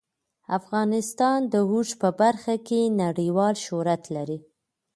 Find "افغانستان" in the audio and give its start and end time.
0.57-1.39